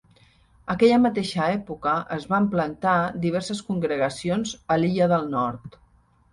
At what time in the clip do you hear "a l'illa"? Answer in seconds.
4.77-5.13